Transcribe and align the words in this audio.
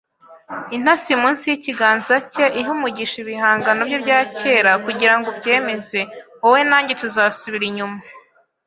intasi 0.75 1.11
munsi 1.21 1.43
yikiganza 1.51 2.15
cye, 2.33 2.45
ihe 2.59 2.69
umugisha 2.77 3.15
ibihangano 3.23 3.81
bye 3.89 3.99
bya 4.03 4.19
kera, 4.39 4.71
kugirango 4.85 5.27
ubyemeze. 5.33 5.99
Wowe 6.41 6.61
na 6.69 6.77
njye 6.81 6.93
tuzasubira 7.01 7.65
inyuma 7.71 7.99